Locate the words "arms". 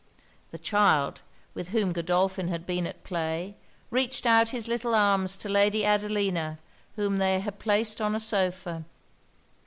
4.95-5.37